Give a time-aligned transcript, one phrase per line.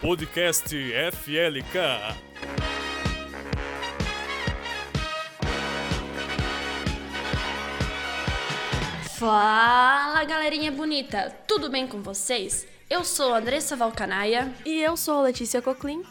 [0.00, 0.76] Podcast
[1.12, 1.78] FLK.
[9.16, 12.64] Fala galerinha bonita, tudo bem com vocês?
[12.88, 16.04] Eu sou Andressa Valcanaia e eu sou Letícia Coclin.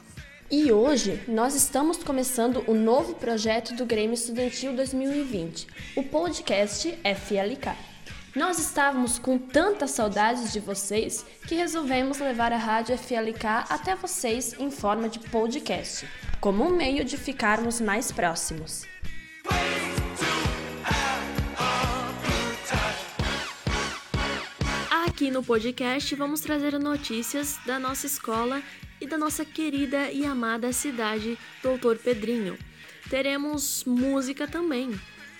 [0.52, 7.97] E hoje nós estamos começando o novo projeto do Grêmio Estudantil 2020, o podcast FLK.
[8.38, 14.54] Nós estávamos com tantas saudades de vocês que resolvemos levar a Rádio FLK até vocês
[14.60, 16.08] em forma de podcast,
[16.40, 18.86] como um meio de ficarmos mais próximos.
[25.08, 28.62] Aqui no podcast vamos trazer notícias da nossa escola
[29.02, 32.56] e da nossa querida e amada cidade, Doutor Pedrinho.
[33.10, 34.94] Teremos música também,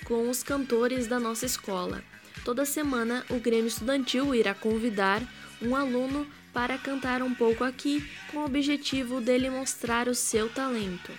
[0.04, 2.02] com os cantores da nossa escola.
[2.48, 5.22] Toda semana, o Grêmio Estudantil irá convidar
[5.62, 11.12] um aluno para cantar um pouco aqui, com o objetivo dele mostrar o seu talento.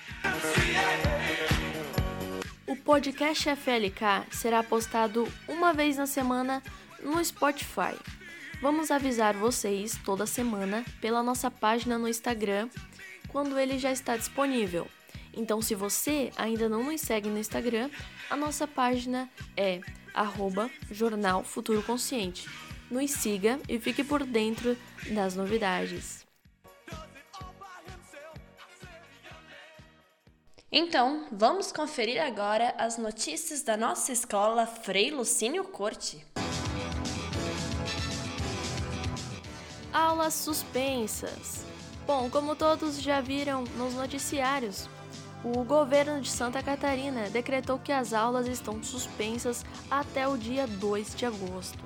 [2.66, 6.62] O podcast FLK será postado uma vez na semana
[7.02, 7.94] no Spotify.
[8.62, 12.70] Vamos avisar vocês toda semana pela nossa página no Instagram
[13.28, 14.88] quando ele já está disponível.
[15.34, 17.90] Então, se você ainda não nos segue no Instagram,
[18.30, 19.82] a nossa página é
[20.19, 22.48] arroba Jornal Futuro Consciente.
[22.91, 24.77] Nos siga e fique por dentro
[25.10, 26.27] das novidades.
[30.70, 36.27] Então, vamos conferir agora as notícias da nossa escola Frei Lucínio Corte.
[39.92, 41.64] Aulas suspensas.
[42.06, 44.88] Bom, como todos já viram nos noticiários,
[45.44, 51.14] o governo de Santa Catarina decretou que as aulas estão suspensas até o dia 2
[51.14, 51.78] de agosto.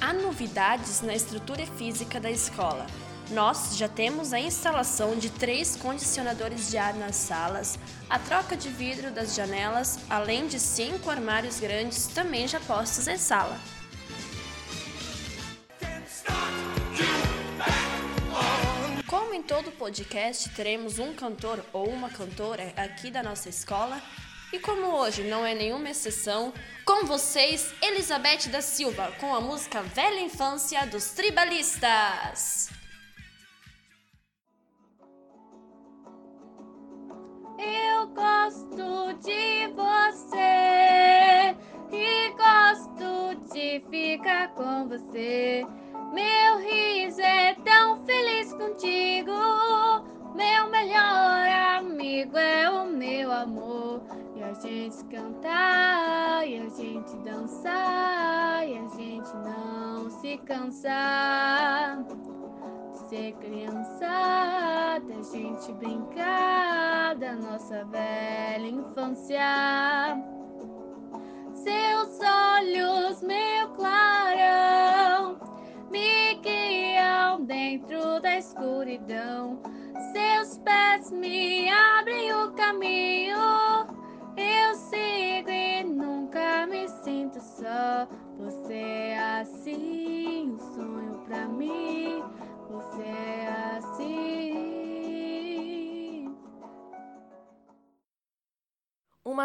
[0.00, 2.86] Há novidades na estrutura física da escola.
[3.30, 7.78] Nós já temos a instalação de três condicionadores de ar nas salas,
[8.08, 13.16] a troca de vidro das janelas, além de cinco armários grandes também já postos em
[13.16, 13.56] sala.
[19.50, 24.00] Todo podcast teremos um cantor ou uma cantora aqui da nossa escola,
[24.52, 29.82] e como hoje não é nenhuma exceção, com vocês, Elizabeth da Silva, com a música
[29.82, 32.70] Velha Infância dos Tribalistas.
[37.58, 41.56] Eu gosto de você
[41.90, 42.59] e gosto
[43.52, 45.66] de ficar com você.
[46.12, 49.32] Meu riso é tão feliz contigo.
[50.34, 54.02] Meu melhor amigo é o meu amor.
[54.36, 62.04] E a gente cantar, e a gente dançar, e a gente não se cansar
[63.10, 70.39] ser criança, da gente brincar da nossa velha infância.
[71.62, 75.38] Seus olhos, meu clarão,
[75.90, 79.39] me guiam dentro da escuridão.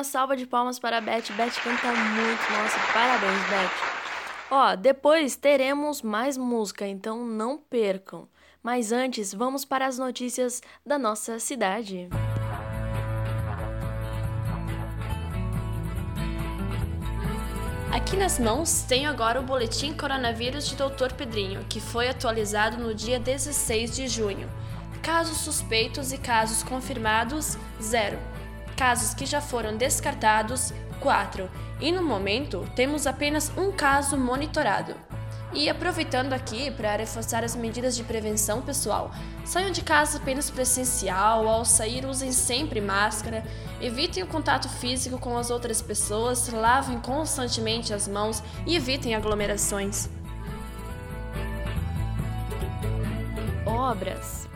[0.05, 1.33] Salva de palmas para a Beth.
[1.35, 2.51] Beth canta muito.
[2.53, 3.95] Nossa, parabéns, Beth.
[4.49, 8.29] Ó, depois teremos mais música, então não percam.
[8.63, 12.09] Mas antes, vamos para as notícias da nossa cidade.
[17.91, 21.13] Aqui nas mãos tenho agora o boletim coronavírus de Dr.
[21.17, 24.49] Pedrinho, que foi atualizado no dia 16 de junho.
[25.01, 28.19] Casos suspeitos e casos confirmados, zero.
[28.75, 31.49] Casos que já foram descartados, quatro.
[31.79, 34.95] E no momento temos apenas um caso monitorado.
[35.53, 39.11] E aproveitando aqui para reforçar as medidas de prevenção pessoal,
[39.45, 43.41] saiam de casa apenas para essencial, ao sair usem sempre máscara,
[43.79, 50.09] evitem o contato físico com as outras pessoas, lavem constantemente as mãos e evitem aglomerações.
[53.65, 54.54] Obras.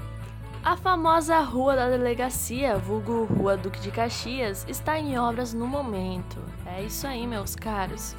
[0.70, 6.38] A famosa Rua da Delegacia, vulgo Rua Duque de Caxias, está em obras no momento.
[6.64, 8.16] É isso aí, meus caros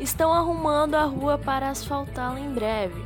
[0.00, 3.04] estão arrumando a rua para asfaltá-la em breve.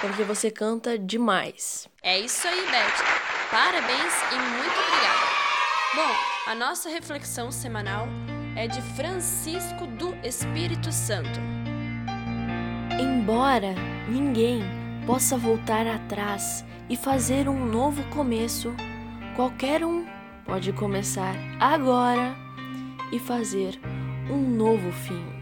[0.00, 1.88] porque você canta demais.
[2.02, 3.04] É isso aí, Beth.
[3.52, 5.30] Parabéns e muito obrigada.
[5.94, 8.08] Bom, a nossa reflexão semanal
[8.56, 11.38] é de Francisco do Espírito Santo.
[12.98, 13.76] Embora
[14.08, 18.74] ninguém possa voltar atrás e fazer um novo começo,
[19.36, 20.04] qualquer um
[20.44, 22.34] pode começar agora
[23.12, 23.78] e fazer
[24.30, 25.39] um novo fim.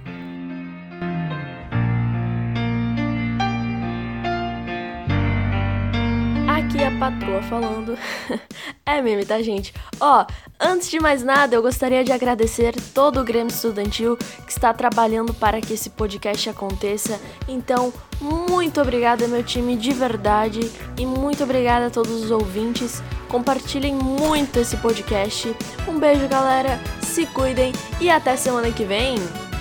[6.89, 7.99] A patroa falando.
[8.85, 9.75] é meme, tá, gente?
[10.01, 10.25] Ó,
[10.59, 15.35] antes de mais nada, eu gostaria de agradecer todo o Grêmio Estudantil que está trabalhando
[15.35, 17.21] para que esse podcast aconteça.
[17.47, 20.71] Então, muito obrigada, meu time, de verdade.
[20.99, 23.03] E muito obrigada a todos os ouvintes.
[23.29, 25.55] Compartilhem muito esse podcast.
[25.87, 26.81] Um beijo, galera.
[27.03, 29.17] Se cuidem e até semana que vem.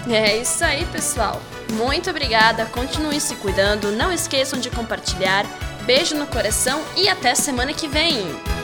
[0.09, 1.41] É isso aí, pessoal.
[1.73, 2.65] Muito obrigada.
[2.65, 3.91] Continue se cuidando.
[3.91, 5.45] Não esqueçam de compartilhar.
[5.85, 8.56] Beijo no coração e até semana que vem.